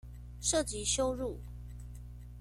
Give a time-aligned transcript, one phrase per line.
[0.39, 1.39] 涉及羞辱